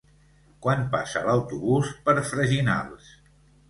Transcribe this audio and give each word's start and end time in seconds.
Quan 0.65 0.81
passa 0.95 1.23
l'autobús 1.29 1.95
per 2.09 2.19
Freginals? 2.35 3.17